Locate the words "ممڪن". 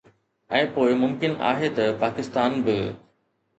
1.01-1.37